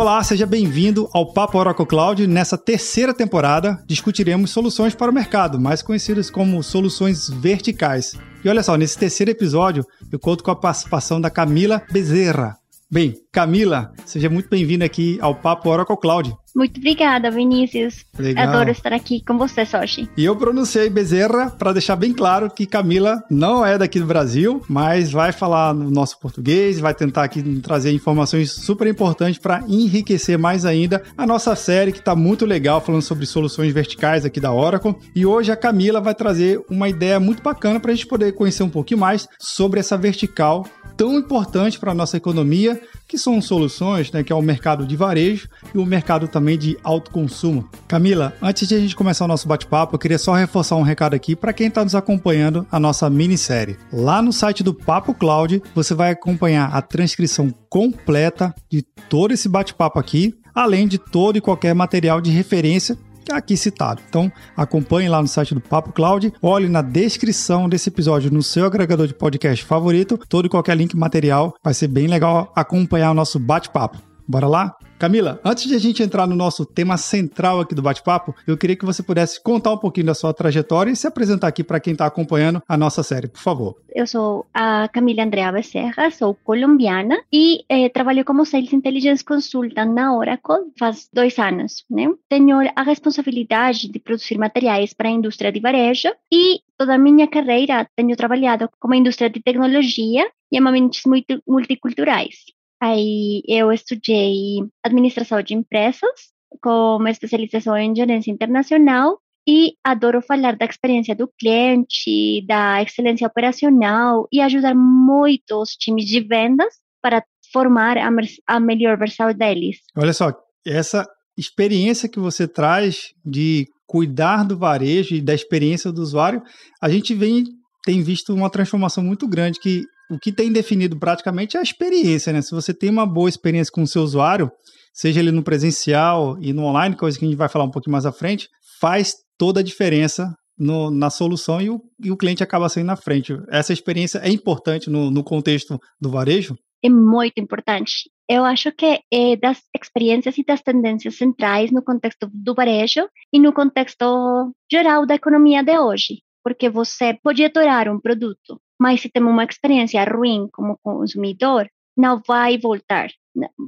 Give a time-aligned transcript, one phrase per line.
[0.00, 2.24] Olá, seja bem-vindo ao Papo Oracle Cloud.
[2.28, 8.14] Nessa terceira temporada, discutiremos soluções para o mercado, mais conhecidas como soluções verticais.
[8.44, 12.56] E olha só, nesse terceiro episódio, eu conto com a participação da Camila Bezerra.
[12.90, 16.34] Bem, Camila, seja muito bem-vinda aqui ao Papo Oracle Cloud.
[16.56, 18.04] Muito obrigada, Vinícius.
[18.18, 18.48] Legal.
[18.48, 20.08] Adoro estar aqui com você, Sochi.
[20.16, 24.62] E eu pronunciei Bezerra para deixar bem claro que Camila não é daqui do Brasil,
[24.68, 30.38] mas vai falar no nosso português, vai tentar aqui trazer informações super importantes para enriquecer
[30.38, 34.52] mais ainda a nossa série que está muito legal falando sobre soluções verticais aqui da
[34.52, 34.96] Oracle.
[35.14, 38.62] E hoje a Camila vai trazer uma ideia muito bacana para a gente poder conhecer
[38.62, 40.66] um pouquinho mais sobre essa vertical
[40.98, 44.96] tão importante para a nossa economia, que são soluções, né, que é o mercado de
[44.96, 47.66] varejo e o mercado também de alto consumo.
[47.86, 51.14] Camila, antes de a gente começar o nosso bate-papo, eu queria só reforçar um recado
[51.14, 53.78] aqui para quem está nos acompanhando a nossa minissérie.
[53.92, 59.48] Lá no site do Papo Cloud, você vai acompanhar a transcrição completa de todo esse
[59.48, 62.98] bate-papo aqui, além de todo e qualquer material de referência
[63.36, 64.00] aqui citado.
[64.08, 68.66] Então, acompanhe lá no site do Papo Cloud, olhe na descrição desse episódio no seu
[68.66, 73.14] agregador de podcast favorito, todo e qualquer link material, vai ser bem legal acompanhar o
[73.14, 74.07] nosso bate-papo.
[74.28, 74.76] Bora lá?
[74.98, 78.76] Camila, antes de a gente entrar no nosso tema central aqui do bate-papo, eu queria
[78.76, 81.94] que você pudesse contar um pouquinho da sua trajetória e se apresentar aqui para quem
[81.94, 83.76] está acompanhando a nossa série, por favor.
[83.94, 89.94] Eu sou a Camila Andrea Becerra, sou colombiana e eh, trabalho como Sales Intelligence Consultant
[89.94, 91.84] na Oracle faz dois anos.
[91.88, 92.12] Né?
[92.28, 97.26] Tenho a responsabilidade de produzir materiais para a indústria de varejo e toda a minha
[97.28, 101.02] carreira tenho trabalhado como indústria de tecnologia e ambientes
[101.46, 102.57] multiculturais.
[102.80, 110.66] Aí eu estudei administração de empresas, com especialização em gerência internacional e adoro falar da
[110.66, 117.96] experiência do cliente, da excelência operacional e ajudar muito os times de vendas para formar
[117.96, 118.10] a,
[118.46, 119.78] a melhor versão deles.
[119.96, 120.32] Olha só,
[120.66, 126.42] essa experiência que você traz de cuidar do varejo e da experiência do usuário,
[126.80, 127.44] a gente vem
[127.84, 132.32] tem visto uma transformação muito grande que o que tem definido praticamente é a experiência,
[132.32, 132.42] né?
[132.42, 134.50] Se você tem uma boa experiência com o seu usuário,
[134.92, 137.92] seja ele no presencial e no online, coisa que a gente vai falar um pouquinho
[137.92, 138.48] mais à frente,
[138.80, 142.96] faz toda a diferença no, na solução e o, e o cliente acaba saindo na
[142.96, 143.38] frente.
[143.48, 146.56] Essa experiência é importante no, no contexto do varejo?
[146.82, 148.10] É muito importante.
[148.28, 153.40] Eu acho que é das experiências e das tendências centrais no contexto do varejo e
[153.40, 156.22] no contexto geral da economia de hoje.
[156.42, 162.22] Porque você pode adorar um produto, mas se tem uma experiência ruim como consumidor, não
[162.26, 163.08] vai voltar.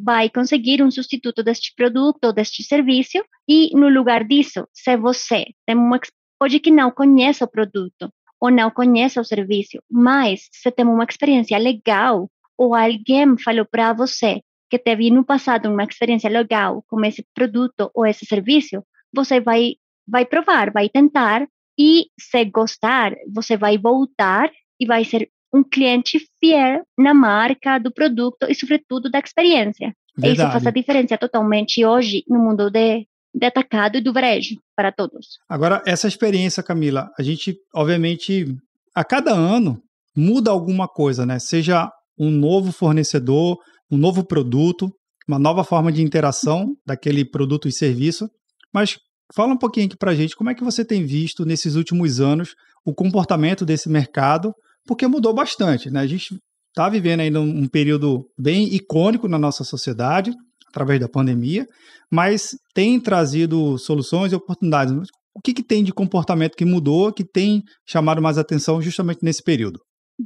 [0.04, 5.76] Vai conseguir um substituto deste produto deste serviço e, no lugar disso, se você tem
[5.76, 5.98] uma,
[6.38, 11.04] pode que não conheça o produto ou não conheça o serviço, mas se tem uma
[11.04, 14.40] experiência legal ou alguém falou para você
[14.70, 18.82] que teve no passado uma experiência legal com esse produto ou esse serviço,
[19.12, 19.74] você vai
[20.06, 21.46] vai provar, vai tentar
[21.78, 24.50] e se gostar, você vai voltar
[24.80, 29.92] e vai ser um cliente fiel na marca, do produto e, sobretudo, da experiência.
[30.16, 30.40] Verdade.
[30.40, 34.92] Isso faz a diferença totalmente hoje no mundo de, de atacado e do varejo para
[34.92, 35.38] todos.
[35.48, 38.46] Agora, essa experiência, Camila, a gente, obviamente,
[38.94, 39.80] a cada ano
[40.16, 41.38] muda alguma coisa, né?
[41.38, 43.58] Seja um novo fornecedor,
[43.90, 44.90] um novo produto,
[45.26, 48.28] uma nova forma de interação daquele produto e serviço.
[48.72, 48.98] Mas
[49.34, 52.20] fala um pouquinho aqui para a gente como é que você tem visto nesses últimos
[52.20, 52.54] anos
[52.84, 54.52] o comportamento desse mercado
[54.86, 56.00] porque mudou bastante, né?
[56.00, 60.32] A gente está vivendo ainda um, período bem icônico na nossa sociedade,
[60.68, 61.66] através da pandemia,
[62.10, 64.92] mas tem trazido soluções e oportunidades.
[65.34, 69.42] O que, que tem de comportamento que mudou, que tem chamado mais atenção justamente nesse
[69.42, 69.80] período?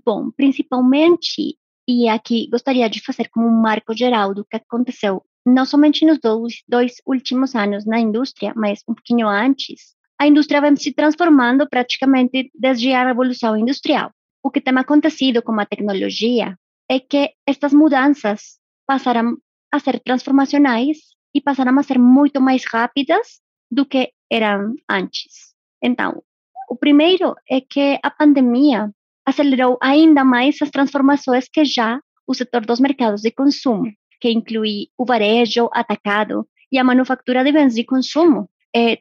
[0.05, 1.57] Bom, principalmente,
[1.89, 6.19] e aqui gostaria de fazer como um marco geral do que aconteceu, não somente nos
[6.19, 11.69] dois, dois últimos anos na indústria, mas um pouquinho antes, a indústria vem se transformando
[11.69, 14.11] praticamente desde a Revolução Industrial.
[14.45, 19.39] O que tem acontecido com a tecnologia é que estas mudanças passaram
[19.73, 20.99] a ser transformacionais
[21.35, 25.55] e passaram a ser muito mais rápidas do que eram antes.
[25.83, 26.23] Então,
[26.69, 28.93] o primeiro é que a pandemia
[29.27, 33.91] acelerou ainda mais as transformações que já o setor dos mercados de consumo,
[34.21, 38.99] que inclui o varejo, atacado e a manufatura de bens de consumo, eh,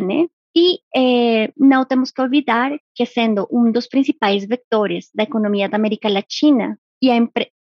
[0.00, 0.26] né?
[0.54, 5.76] E eh, não temos que olvidar que, sendo um dos principais vetores da economia da
[5.76, 7.08] América Latina e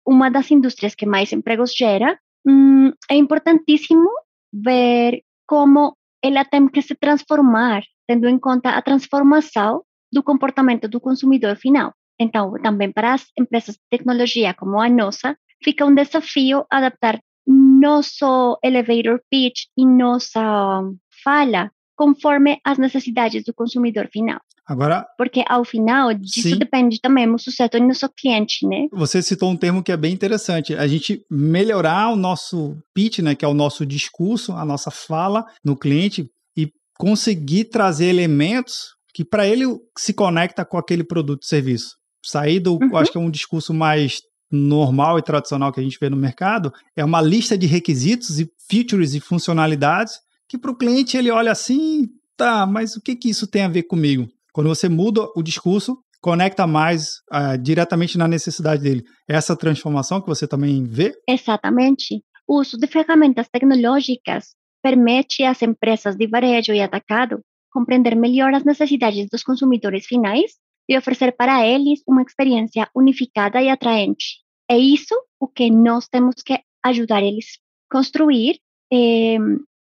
[0.06, 4.08] uma das indústrias que mais empregos gera, hum, é importantíssimo
[4.52, 9.82] ver como ela tem que se transformar, tendo em conta a transformação
[10.12, 11.92] do comportamento do consumidor final.
[12.18, 18.58] Então, também para as empresas de tecnologia como a nossa, fica um desafio adaptar nosso
[18.62, 20.82] elevator pitch e nossa
[21.22, 24.38] fala conforme as necessidades do consumidor final.
[24.64, 28.86] Agora, porque ao final disso sim, depende também o sucesso do nosso cliente, né?
[28.92, 30.74] Você citou um termo que é bem interessante.
[30.76, 35.44] A gente melhorar o nosso pitch, né, que é o nosso discurso, a nossa fala
[35.64, 39.64] no cliente e conseguir trazer elementos que para ele
[39.98, 41.96] se conecta com aquele produto e serviço.
[42.24, 42.96] Sair do, Uhum.
[42.96, 44.20] acho que é um discurso mais
[44.52, 48.48] normal e tradicional que a gente vê no mercado, é uma lista de requisitos e
[48.70, 50.14] features e funcionalidades
[50.48, 53.68] que para o cliente ele olha assim, tá, mas o que que isso tem a
[53.68, 54.26] ver comigo?
[54.52, 59.04] Quando você muda o discurso, conecta mais ah, diretamente na necessidade dele.
[59.28, 61.14] Essa transformação que você também vê?
[61.28, 62.22] Exatamente.
[62.46, 67.40] O uso de ferramentas tecnológicas permite às empresas de varejo e atacado
[67.70, 70.52] compreender melhor as necessidades dos consumidores finais
[70.88, 74.38] e oferecer para eles uma experiência unificada e atraente.
[74.70, 77.58] É isso o que nós temos que ajudar eles
[77.90, 78.58] a construir
[78.92, 79.38] eh,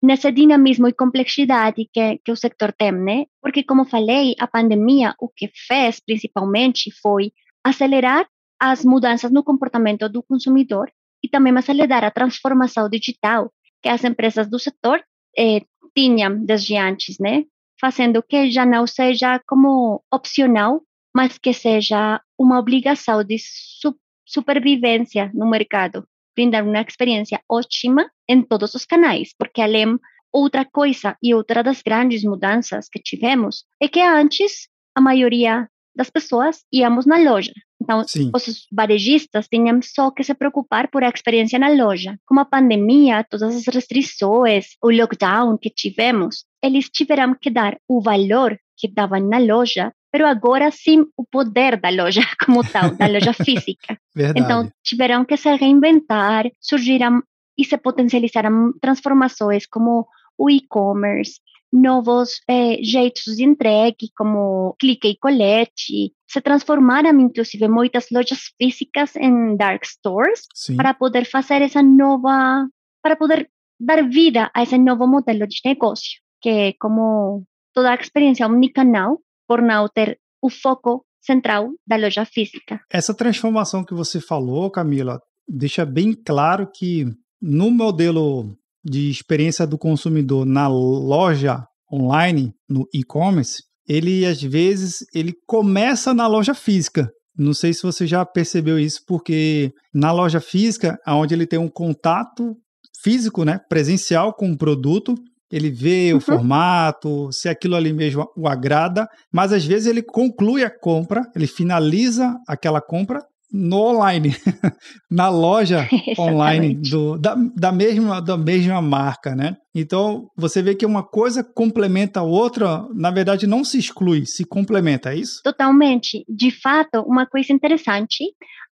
[0.03, 3.25] nesse dinamismo e complexidade que, que o sector tem, né?
[3.41, 7.31] Porque, como falei, a pandemia o que fez principalmente foi
[7.63, 8.27] acelerar
[8.59, 10.91] as mudanças no comportamento do consumidor
[11.23, 13.51] e também acelerar a transformação digital
[13.81, 15.01] que as empresas do setor
[15.38, 15.61] eh,
[15.95, 17.45] tinham desde antes, né?
[17.79, 20.81] Fazendo que já não seja como opcional,
[21.15, 23.95] mas que seja uma obrigação de su
[24.25, 29.97] supervivência no mercado, brindar uma experiência ótima em todos os canais, porque além
[30.31, 36.09] outra coisa e outra das grandes mudanças que tivemos é que antes a maioria das
[36.09, 37.53] pessoas íamos na loja.
[37.81, 38.31] Então, Sim.
[38.33, 42.18] os varejistas tinham só que se preocupar por a experiência na loja.
[42.25, 48.01] Com a pandemia, todas as restrições, o lockdown que tivemos, eles tiveram que dar o
[48.01, 53.07] valor que davam na loja, pero agora sim o poder da loja como tal, da
[53.07, 53.98] loja física.
[54.15, 54.39] Verdade.
[54.39, 57.24] Então, tiveram que se reinventar, surgiram
[57.57, 60.07] e se potencializaram transformações como
[60.38, 61.39] o e-commerce,
[61.71, 69.15] novos eh, jeitos de entregue, como clique e colete, se transformaram, inclusive, muitas lojas físicas
[69.15, 70.75] em dark stores Sim.
[70.75, 72.68] para poder fazer essa nova,
[73.01, 73.50] para poder
[73.80, 77.44] dar vida a esse novo modelo de negócio, que é como
[77.74, 82.79] toda a experiência omnicanal, por não ter o foco central da loja física.
[82.91, 87.05] Essa transformação que você falou, Camila, deixa bem claro que
[87.41, 95.33] no modelo de experiência do consumidor na loja online, no e-commerce, ele às vezes ele
[95.45, 97.09] começa na loja física.
[97.37, 101.69] Não sei se você já percebeu isso, porque na loja física, onde ele tem um
[101.69, 102.55] contato
[103.01, 105.15] físico, né, presencial com o produto,
[105.51, 106.17] ele vê Uhum.
[106.17, 111.21] o formato, se aquilo ali mesmo o agrada, mas às vezes ele conclui a compra,
[111.35, 113.21] ele finaliza aquela compra
[113.55, 114.29] no online,
[115.11, 115.87] na loja
[116.17, 119.55] online do, da, da, mesma, da mesma marca, né?
[119.75, 124.43] Então, você vê que uma coisa complementa a outra, na verdade não se exclui, se
[124.43, 125.39] complementa, é isso?
[125.43, 126.25] Totalmente.
[126.27, 128.23] De fato, uma coisa interessante,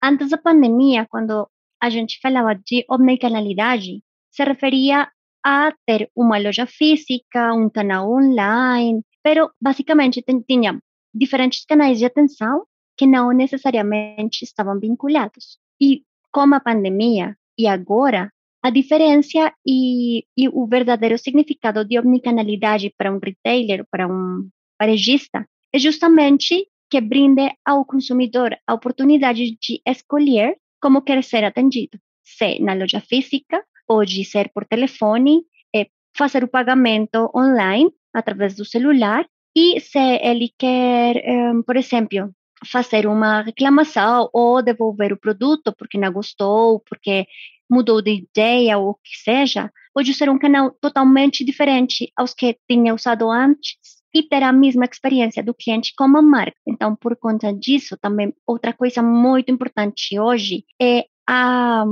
[0.03, 1.47] antes da pandemia, quando
[1.83, 5.09] a gente falava de omnicanalidade, se referia
[5.45, 10.81] a ter uma loja física, um canal online, pero basicamente tinha
[11.15, 12.65] diferentes canais de atenção
[12.97, 15.59] que não necessariamente estavam vinculados.
[15.81, 18.31] E com a pandemia e agora,
[18.63, 25.47] a diferença e, e o verdadeiro significado de omnicanalidade para um retailer, para um varejista,
[25.73, 31.99] é justamente que brinde ao consumidor a oportunidade de escolher como quer ser atendido.
[32.25, 35.43] Se na loja física, pode ser por telefone,
[35.75, 42.33] é, fazer o pagamento online através do celular e se ele quer, um, por exemplo,
[42.65, 47.27] fazer uma reclamação ou devolver o produto porque não gostou, porque
[47.69, 52.57] mudou de ideia ou o que seja, pode ser um canal totalmente diferente aos que
[52.71, 53.77] tinha usado antes
[54.15, 56.57] e ter a mesma experiência do cliente com a marca.
[56.65, 61.85] Então, por conta disso, também outra coisa muito importante hoje é a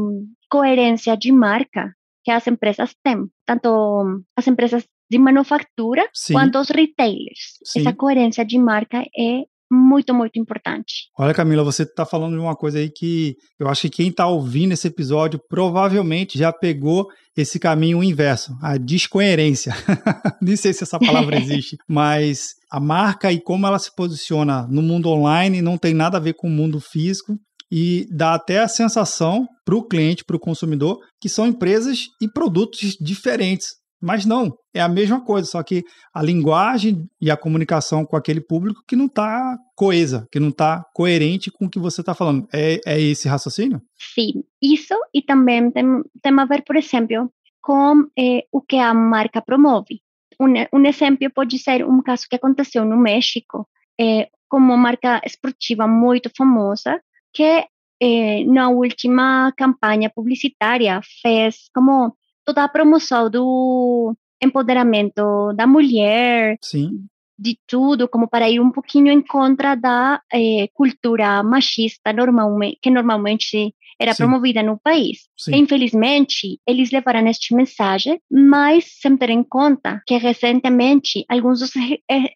[0.50, 1.92] coerência de marca
[2.24, 6.34] que as empresas têm, tanto as empresas de manufatura Sim.
[6.34, 7.58] quanto os retailers.
[7.64, 7.80] Sim.
[7.80, 11.08] Essa coerência de marca é muito, muito importante.
[11.18, 14.26] Olha, Camila, você está falando de uma coisa aí que eu acho que quem está
[14.26, 19.72] ouvindo esse episódio provavelmente já pegou esse caminho inverso, a descoerência.
[20.40, 24.82] Nem sei se essa palavra existe, mas a marca e como ela se posiciona no
[24.82, 27.38] mundo online não tem nada a ver com o mundo físico
[27.70, 32.28] e dá até a sensação para o cliente, para o consumidor, que são empresas e
[32.28, 33.78] produtos diferentes.
[34.00, 35.82] Mas não, é a mesma coisa, só que
[36.14, 40.84] a linguagem e a comunicação com aquele público que não está coesa, que não está
[40.94, 42.46] coerente com o que você está falando.
[42.54, 43.82] É, é esse raciocínio?
[44.14, 45.84] Sim, isso e também tem,
[46.22, 50.00] tem a ver, por exemplo, com eh, o que a marca promove.
[50.40, 53.68] Um, um exemplo pode ser um caso que aconteceu no México,
[54.00, 57.00] eh, com uma marca esportiva muito famosa,
[57.32, 57.66] que
[58.00, 67.06] eh, na última campanha publicitária fez como toda a promoção do empoderamento da mulher, Sim.
[67.38, 72.90] De tudo, como para ir um pouquinho em contra da eh, cultura machista normalmente, que
[72.90, 74.24] normalmente era Sim.
[74.24, 75.28] promovida no país.
[75.36, 75.56] Sim.
[75.56, 81.72] Infelizmente, eles levaram este mensagem, mas sem ter em conta que recentemente alguns dos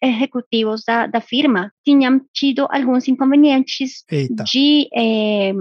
[0.01, 4.43] executivos da, da firma tinham tido alguns inconvenientes Eita.
[4.43, 5.53] de eh,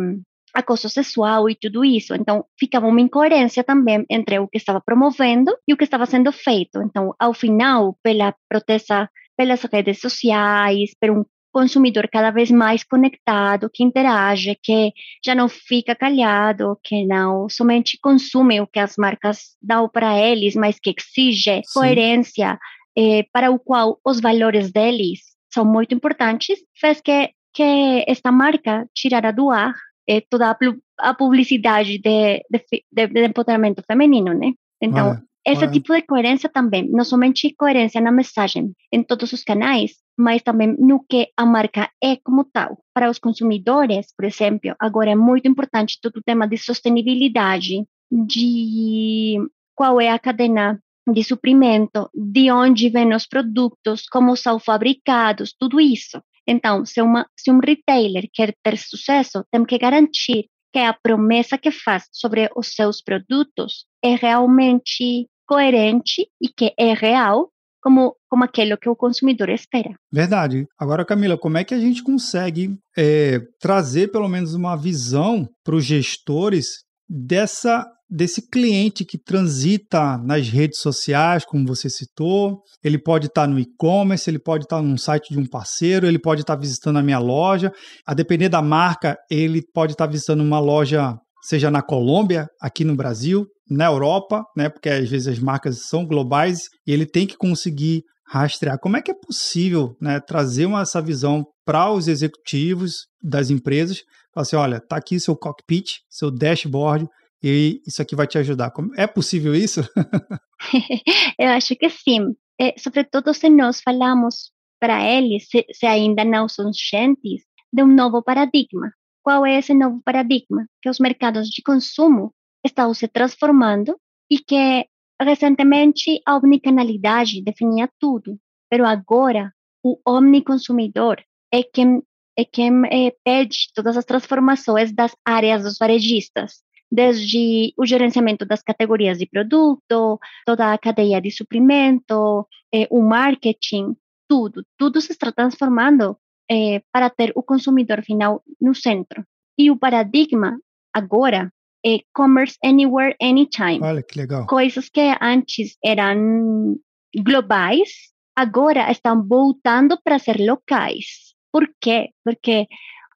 [0.52, 2.14] acoso sexual e tudo isso.
[2.14, 6.32] Então, ficava uma incoerência também entre o que estava promovendo e o que estava sendo
[6.32, 6.82] feito.
[6.82, 13.70] Então, ao final, pela protesta pelas redes sociais, por um consumidor cada vez mais conectado,
[13.72, 14.92] que interage, que
[15.24, 20.54] já não fica calhado, que não somente consome o que as marcas dão para eles,
[20.56, 21.72] mas que exige Sim.
[21.74, 22.58] coerência,
[22.96, 25.20] eh, para o qual os valores deles
[25.52, 29.74] são muito importantes, fez que, que esta marca tirara do ar
[30.08, 30.56] eh, toda a,
[30.98, 34.52] a publicidade de, de, de, de, empoderamento feminino, né?
[34.80, 35.22] Então, Olha.
[35.44, 40.42] Esse tipo de coerência também, não somente coerência na mensagem em todos os canais, mas
[40.42, 42.78] também no que a marca é como tal.
[42.94, 49.38] Para os consumidores, por exemplo, agora é muito importante todo o tema de sustentabilidade, de
[49.74, 50.80] qual é a cadena
[51.10, 56.22] de suprimento, de onde vêm os produtos, como são fabricados, tudo isso.
[56.46, 61.58] Então, se, uma, se um retailer quer ter sucesso, tem que garantir que a promessa
[61.58, 67.48] que faz sobre os seus produtos é realmente coerente e que é real
[67.82, 69.90] como, como aquilo que o consumidor espera.
[70.12, 70.66] Verdade.
[70.78, 75.74] Agora, Camila, como é que a gente consegue é, trazer pelo menos uma visão para
[75.74, 77.84] os gestores dessa
[78.14, 82.60] desse cliente que transita nas redes sociais, como você citou.
[82.84, 86.42] Ele pode estar no e-commerce, ele pode estar num site de um parceiro, ele pode
[86.42, 87.72] estar visitando a minha loja.
[88.06, 92.94] A depender da marca, ele pode estar visitando uma loja, seja na Colômbia, aqui no
[92.94, 94.68] Brasil, na Europa, né?
[94.68, 98.78] Porque às vezes as marcas são globais e ele tem que conseguir rastrear.
[98.78, 104.02] Como é que é possível né, trazer uma, essa visão para os executivos das empresas?
[104.32, 107.06] Falar assim, olha, tá aqui seu cockpit, seu dashboard,
[107.42, 108.72] e isso aqui vai te ajudar.
[108.96, 109.80] É possível isso?
[111.38, 112.20] Eu acho que sim.
[112.60, 117.86] É, sobretudo se nós falamos para eles, se, se ainda não são cientes, de um
[117.86, 118.92] novo paradigma.
[119.22, 120.66] Qual é esse novo paradigma?
[120.80, 122.32] Que os mercados de consumo
[122.64, 123.96] estão se transformando
[124.30, 124.86] e que
[125.20, 128.38] recentemente a omnicanalidade definia tudo,
[128.70, 129.52] mas agora
[129.82, 132.02] o omniconsumidor é quem
[132.36, 138.62] é quem é, pede todas as transformações das áreas dos varejistas desde o gerenciamento das
[138.62, 143.96] categorias de produto, toda a cadeia de suprimento, eh, o marketing,
[144.28, 146.18] tudo, tudo se está transformando
[146.52, 149.24] eh, para ter o consumidor final no centro.
[149.58, 150.58] E o paradigma
[150.92, 151.50] agora
[151.84, 153.80] é commerce anywhere, anytime.
[153.82, 154.46] Olha que legal.
[154.46, 156.76] Coisas que antes eram
[157.24, 157.90] globais,
[158.36, 161.34] agora estão voltando para ser locais.
[161.52, 162.10] Por quê?
[162.24, 162.66] Porque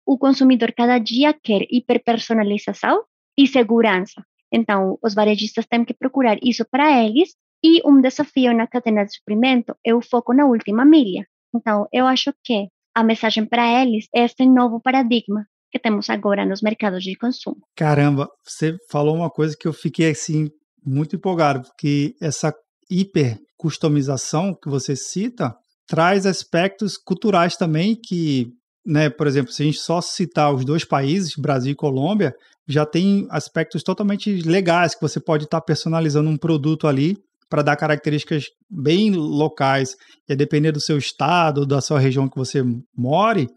[0.06, 3.04] o consumidor cada dia quer hiperpersonalização,
[3.38, 4.24] e segurança.
[4.52, 9.16] Então, os varejistas têm que procurar isso para eles e um desafio na cadeia de
[9.16, 11.28] suprimento é o foco na última milha.
[11.56, 16.46] Então, eu acho que a mensagem para eles é esse novo paradigma que temos agora
[16.46, 17.58] nos mercados de consumo.
[17.76, 20.50] Caramba, você falou uma coisa que eu fiquei assim
[20.86, 22.54] muito empolgado, porque essa
[22.90, 25.56] hiper customização que você cita
[25.88, 28.48] traz aspectos culturais também que,
[28.86, 32.36] né, por exemplo, se a gente só citar os dois países, Brasil e Colômbia,
[32.68, 37.18] já tem aspectos totalmente legais que você pode estar tá personalizando um produto ali
[37.53, 39.95] para dar características bem locais.
[40.27, 42.63] E a depender do seu estado, da sua região que você
[42.98, 43.48] more,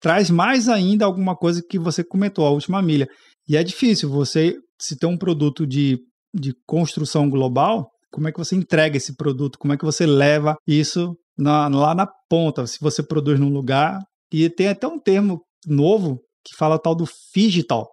[0.00, 3.06] traz mais ainda alguma coisa que você comentou, a última milha.
[3.48, 6.00] E é difícil você, se tem um produto de,
[6.34, 9.56] de construção global, como é que você entrega esse produto?
[9.56, 12.66] Como é que você leva isso na, lá na ponta?
[12.66, 14.00] Se você produz num lugar.
[14.32, 17.86] E tem até um termo novo que fala tal do digital.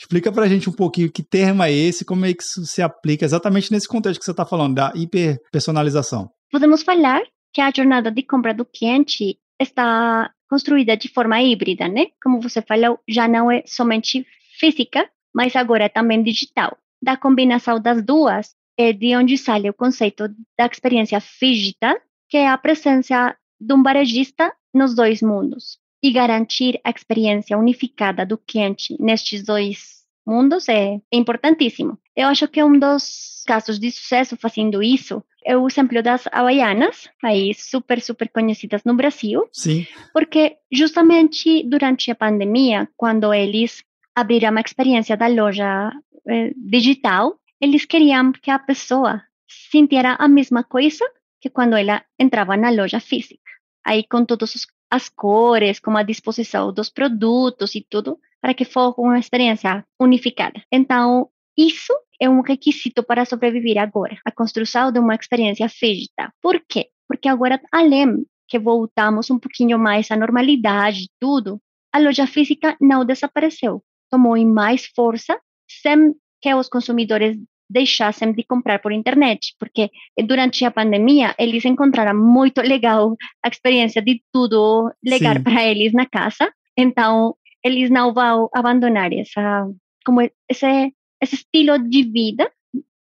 [0.00, 2.80] Explica para a gente um pouquinho que termo é esse, como é que isso se
[2.80, 6.30] aplica exatamente nesse contexto que você está falando, da hiperpersonalização.
[6.50, 7.20] Podemos falar
[7.52, 12.06] que a jornada de compra do cliente está construída de forma híbrida, né?
[12.22, 14.26] Como você falou, já não é somente
[14.58, 16.78] física, mas agora é também digital.
[17.02, 20.28] Da combinação das duas, é de onde sai o conceito
[20.58, 26.80] da experiência digital, que é a presença de um varejista nos dois mundos e garantir
[26.82, 31.98] a experiência unificada do cliente nestes dois mundos é importantíssimo.
[32.14, 37.08] Eu acho que um dos casos de sucesso fazendo isso é o exemplo das Havaianas,
[37.22, 39.48] aí super, super conhecidas no Brasil.
[39.52, 39.86] Sim.
[40.12, 43.82] Porque justamente durante a pandemia, quando eles
[44.14, 45.90] abriram a experiência da loja
[46.28, 51.04] eh, digital, eles queriam que a pessoa sentira a mesma coisa
[51.40, 53.40] que quando ela entrava na loja física.
[53.84, 59.00] Aí com todas as cores, com a disposição dos produtos e tudo, para que fosse
[59.00, 60.62] uma experiência unificada.
[60.72, 66.32] Então, isso é um requisito para sobreviver agora, a construção de uma experiência física.
[66.42, 66.88] Por quê?
[67.08, 71.60] Porque agora, além que voltamos um pouquinho mais à normalidade, tudo,
[71.92, 77.36] a loja física não desapareceu, tomou em mais força, sem que os consumidores
[77.70, 79.90] deixassem de comprar por internet, porque
[80.26, 86.04] durante a pandemia eles encontraram muito legal a experiência de tudo legal para eles na
[86.04, 89.68] casa, então eles não vão abandonar essa
[90.04, 92.50] como esse esse estilo de vida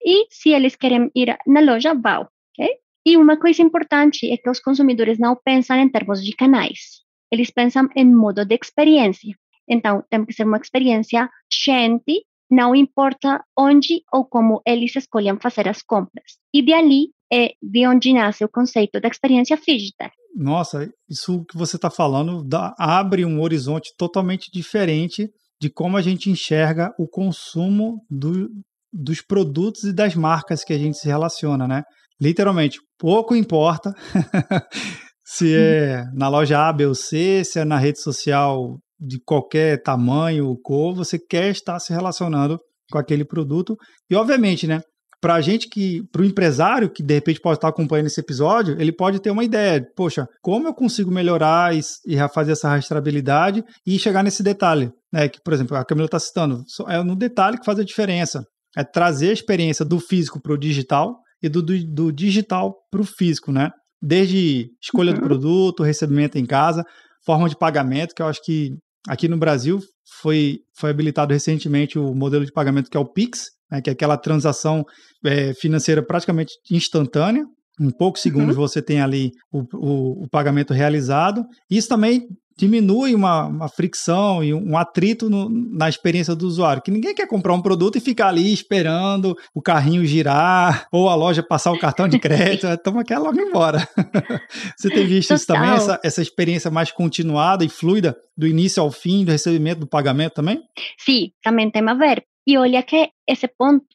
[0.03, 2.69] e se eles querem ir na loja, vão, ok?
[3.05, 7.49] E uma coisa importante é que os consumidores não pensam em termos de canais, eles
[7.49, 9.33] pensam em modo de experiência.
[9.67, 15.67] Então, tem que ser uma experiência gente, não importa onde ou como eles escolhem fazer
[15.67, 16.37] as compras.
[16.53, 20.09] E de ali é de onde nasce o conceito da experiência digital.
[20.35, 25.29] Nossa, isso que você está falando dá, abre um horizonte totalmente diferente
[25.61, 28.49] de como a gente enxerga o consumo do,
[28.91, 31.83] dos produtos e das marcas que a gente se relaciona, né?
[32.21, 33.93] Literalmente, pouco importa
[35.23, 39.81] se é na loja A, B ou C, se é na rede social de qualquer
[39.81, 42.59] tamanho ou cor, você quer estar se relacionando
[42.91, 43.77] com aquele produto.
[44.09, 44.81] E, obviamente, né?
[45.21, 48.79] para a gente que, para o empresário que de repente pode estar acompanhando esse episódio,
[48.79, 53.63] ele pode ter uma ideia, poxa, como eu consigo melhorar e, e fazer essa rastreabilidade
[53.85, 55.27] e chegar nesse detalhe, né?
[55.27, 58.43] Que, por exemplo, a Camila está citando, é no detalhe que faz a diferença,
[58.77, 63.01] é trazer a experiência do físico para o digital e do, do, do digital para
[63.01, 63.71] o físico, né?
[64.01, 65.19] Desde escolha uhum.
[65.19, 66.85] do produto, recebimento em casa,
[67.25, 68.71] forma de pagamento, que eu acho que
[69.07, 69.79] aqui no Brasil
[70.21, 73.93] foi, foi habilitado recentemente o modelo de pagamento que é o Pix, né, que é
[73.93, 74.83] aquela transação
[75.25, 77.43] é, financeira praticamente instantânea.
[77.79, 78.61] Em poucos segundos uhum.
[78.61, 81.45] você tem ali o, o, o, pagamento realizado.
[81.69, 82.27] Isso também
[82.59, 87.25] diminui uma, uma fricção e um atrito no, na experiência do usuário, que ninguém quer
[87.25, 91.79] comprar um produto e ficar ali esperando o carrinho girar ou a loja passar o
[91.79, 93.87] cartão de crédito, toma quer logo embora.
[94.77, 95.37] Você tem visto Total.
[95.37, 99.79] isso também, essa, essa experiência mais continuada e fluida do início ao fim do recebimento
[99.79, 100.61] do pagamento também?
[100.99, 103.85] Sim, também tem a ver, e olha que esse ponto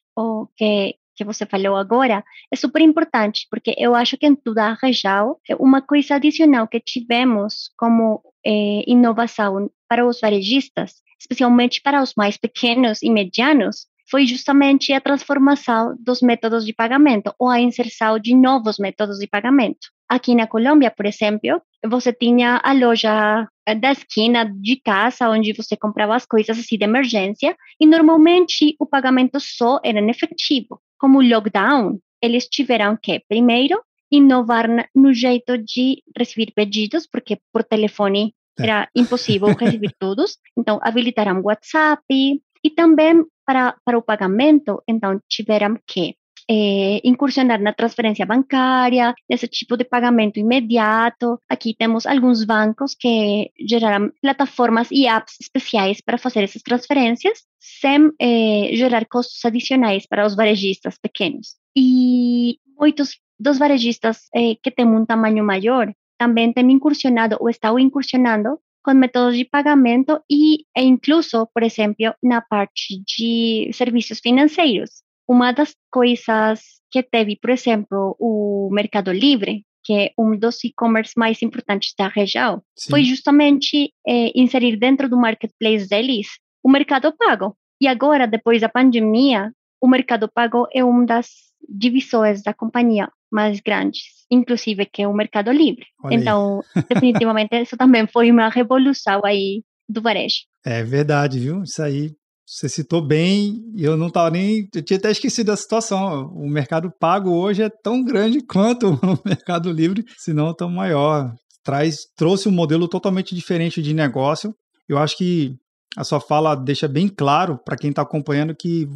[0.56, 4.74] que, que você falou agora é super importante, porque eu acho que em toda a
[4.80, 12.14] região, uma coisa adicional que tivemos como eh, inovação para os varejistas, especialmente para os
[12.16, 18.18] mais pequenos e medianos, foi justamente a transformação dos métodos de pagamento ou a inserção
[18.18, 19.88] de novos métodos de pagamento.
[20.08, 25.52] Aqui na Colômbia, por exemplo, você tinha a loja eh, da esquina de casa onde
[25.52, 30.80] você comprava as coisas assim de emergência e normalmente o pagamento só era em efetivo.
[30.98, 33.82] Como o lockdown, eles tiveram que primeiro
[34.16, 38.62] inovar no jeito de receber pedidos, porque por telefone é.
[38.62, 40.38] era impossível receber todos.
[40.56, 46.16] Então, habilitaram WhatsApp e também para, para o pagamento, então tiveram que
[46.48, 51.38] é, incursionar na transferência bancária, nesse tipo de pagamento imediato.
[51.48, 58.10] Aqui temos alguns bancos que geraram plataformas e apps especiais para fazer essas transferências, sem
[58.20, 61.56] é, gerar custos adicionais para os varejistas pequenos.
[61.76, 67.78] E muitos dos varejistas é, que têm um tamanho maior também têm incursionado ou estão
[67.78, 75.02] incursionando com métodos de pagamento e, e incluso, por exemplo, na parte de serviços financeiros.
[75.26, 81.12] Uma das coisas que teve, por exemplo, o Mercado Livre, que é um dos e-commerce
[81.16, 82.90] mais importantes da região, Sim.
[82.90, 86.28] foi justamente é, inserir dentro do marketplace deles
[86.62, 87.56] o Mercado Pago.
[87.80, 91.28] E agora, depois da pandemia, o Mercado Pago é uma das
[91.68, 95.84] divisões da companhia mais grandes, inclusive que o Mercado Livre.
[96.04, 96.84] Olha então, aí.
[96.88, 100.36] definitivamente, isso também foi uma revolução aí do varejo.
[100.64, 101.62] É verdade, viu?
[101.64, 102.12] Isso aí
[102.46, 104.68] você citou bem, e eu não estava nem.
[104.74, 106.28] Eu tinha até esquecido da situação.
[106.28, 111.34] O mercado pago hoje é tão grande quanto o mercado livre, se não tão maior.
[111.64, 114.54] Traz, trouxe um modelo totalmente diferente de negócio.
[114.88, 115.56] Eu acho que
[115.96, 118.86] a sua fala deixa bem claro para quem está acompanhando que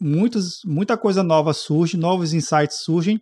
[0.00, 3.20] muitos, muita coisa nova surge, novos insights surgem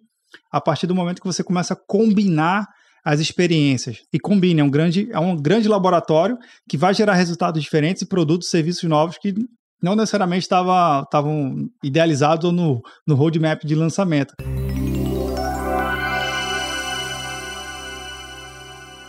[0.50, 2.68] a partir do momento que você começa a combinar
[3.04, 4.02] as experiências.
[4.12, 8.06] E combine, é um grande, é um grande laboratório que vai gerar resultados diferentes e
[8.06, 9.34] produtos e serviços novos que
[9.82, 14.34] não necessariamente estavam idealizados no, no roadmap de lançamento.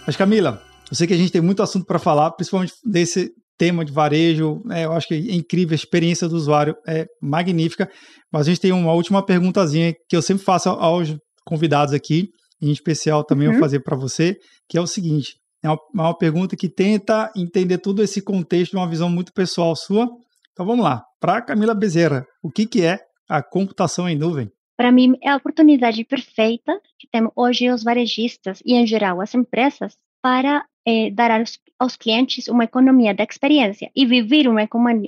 [0.06, 0.62] Mas Camila,
[0.92, 4.62] eu sei que a gente tem muito assunto para falar, principalmente desse tema de varejo.
[4.72, 7.90] É, eu acho que é incrível, a experiência do usuário é magnífica.
[8.32, 11.16] Mas a gente tem uma última perguntazinha que eu sempre faço aos
[11.46, 12.30] convidados aqui,
[12.62, 13.54] em especial também uhum.
[13.54, 14.36] vou fazer para você,
[14.68, 18.72] que é o seguinte: é uma, é uma pergunta que tenta entender todo esse contexto
[18.72, 20.10] de uma visão muito pessoal sua.
[20.52, 21.04] Então vamos lá.
[21.20, 24.50] Para Camila Bezerra, o que, que é a computação em nuvem?
[24.78, 29.34] Para mim, é a oportunidade perfeita que temos hoje os varejistas e, em geral, as
[29.34, 31.32] empresas para eh, dar
[31.80, 34.62] aos, clientes uma economia da experiência e viver uma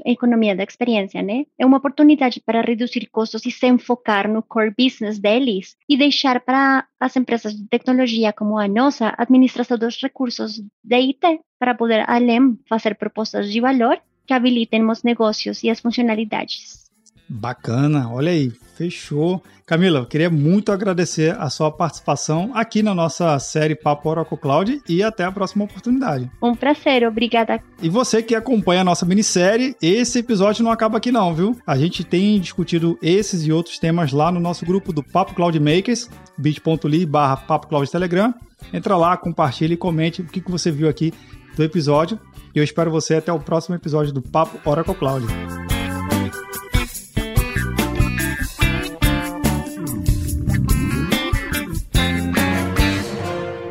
[0.05, 1.45] economia da experiência, né?
[1.57, 6.39] É uma oportunidade para reduzir custos e se enfocar no core business deles e deixar
[6.41, 12.03] para as empresas de tecnologia como a nossa administração dos recursos de IT para poder,
[12.09, 16.86] além, fazer propostas de valor que habilitem os negócios e as funcionalidades.
[17.29, 19.43] Bacana, olha aí, fechou.
[19.65, 24.81] Camila, eu queria muito agradecer a sua participação aqui na nossa série Papo Oracle Cloud
[24.87, 26.31] e até a próxima oportunidade.
[26.41, 27.61] Um prazer, obrigada.
[27.81, 31.57] E você que acompanha a nossa minissérie, esse episódio não acaba aqui não, viu?
[31.67, 35.59] A gente tem discutido esses e outros temas lá no nosso grupo do Papo Cloud
[35.59, 38.33] Makers, bit.ly barra Papo Cloud Telegram.
[38.71, 41.13] Entra lá, compartilhe e comente o que você viu aqui
[41.57, 42.17] do episódio.
[42.55, 45.27] E eu espero você até o próximo episódio do Papo Oracle Cloud.